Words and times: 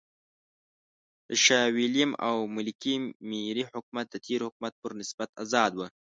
د 1.27 1.29
شاه 1.43 1.67
وېلیم 1.75 2.11
او 2.27 2.35
ملکې 2.55 2.93
مېري 3.29 3.63
حکومت 3.71 4.05
د 4.09 4.15
تېر 4.25 4.39
حکومت 4.47 4.73
پر 4.81 4.91
نسبت 5.01 5.29
آزاد 5.43 5.71
و. 5.75 5.81